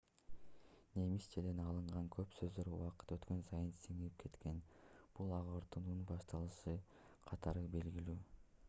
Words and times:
немисчеден 0.99 1.59
алынган 1.63 2.07
көп 2.15 2.31
сөздөр 2.37 2.71
убакыт 2.77 3.13
өткөн 3.17 3.43
сайын 3.51 3.69
сиңип 3.85 4.17
кеткен 4.25 4.65
бул 5.21 5.31
агартуунун 5.43 6.03
башталышы 6.15 6.77
катары 7.33 7.71
белгилүү 7.79 8.21